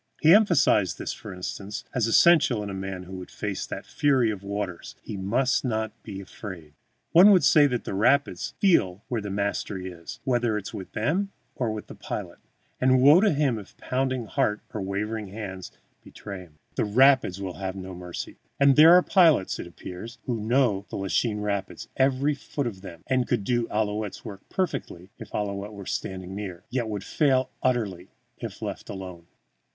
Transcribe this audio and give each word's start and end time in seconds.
He 0.21 0.33
emphasized 0.33 0.97
this, 0.97 1.13
for 1.13 1.31
instance, 1.31 1.83
as 1.93 2.07
essential 2.07 2.63
in 2.63 2.71
a 2.71 2.73
man 2.73 3.03
who 3.03 3.17
would 3.17 3.29
face 3.29 3.67
that 3.67 3.85
fury 3.85 4.31
of 4.31 4.41
waters, 4.41 4.95
he 5.03 5.15
must 5.15 5.63
not 5.63 5.91
be 6.01 6.19
afraid. 6.19 6.73
One 7.11 7.29
would 7.29 7.43
say 7.43 7.67
that 7.67 7.83
the 7.83 7.93
rapids 7.93 8.55
feel 8.59 9.03
where 9.09 9.21
the 9.21 9.29
mastery 9.29 9.91
is, 9.91 10.19
whether 10.23 10.59
with 10.73 10.93
them 10.93 11.31
or 11.53 11.71
with 11.71 11.85
the 11.85 11.93
pilot, 11.93 12.39
and 12.79 12.99
woe 12.99 13.21
to 13.21 13.31
him 13.31 13.59
if 13.59 13.77
pounding 13.77 14.25
heart 14.25 14.61
or 14.73 14.81
wavering 14.81 15.27
hand 15.27 15.69
betray 16.03 16.39
him. 16.45 16.55
The 16.77 16.85
rapids 16.85 17.39
will 17.39 17.57
have 17.59 17.75
no 17.75 17.93
mercy. 17.93 18.37
And 18.59 18.75
there 18.75 18.93
are 18.95 19.03
pilots, 19.03 19.59
it 19.59 19.67
appears, 19.67 20.17
who 20.25 20.39
know 20.41 20.87
the 20.89 20.95
Lachine 20.95 21.41
Rapids, 21.41 21.89
every 21.95 22.33
foot 22.33 22.65
of 22.65 22.81
them, 22.81 23.03
and 23.05 23.27
could 23.27 23.43
do 23.43 23.67
Ouillette's 23.69 24.25
work 24.25 24.49
perfectly 24.49 25.11
if 25.19 25.29
Ouillette 25.31 25.73
were 25.73 25.85
standing 25.85 26.33
near, 26.35 26.63
yet 26.71 26.89
would 26.89 27.03
fail 27.03 27.51
utterly 27.61 28.09
if 28.39 28.63
left 28.63 28.89
alone. 28.89 29.27